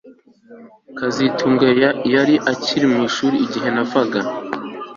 kazitunga 0.97 1.67
yari 2.15 2.35
akiri 2.51 2.85
mu 2.91 2.99
ishuri 3.07 3.35
igihe 3.45 3.69
navaga 3.75 4.19